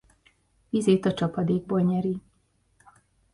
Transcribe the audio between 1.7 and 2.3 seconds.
nyeri.